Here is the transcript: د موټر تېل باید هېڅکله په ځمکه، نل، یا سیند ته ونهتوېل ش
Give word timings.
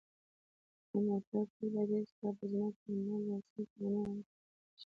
د 0.89 0.91
موټر 1.07 1.43
تېل 1.55 1.69
باید 1.73 1.91
هېڅکله 1.95 2.31
په 2.37 2.43
ځمکه، 2.51 2.85
نل، 3.07 3.23
یا 3.31 3.39
سیند 3.47 3.67
ته 3.73 3.77
ونهتوېل 3.91 4.21
ش 4.27 4.29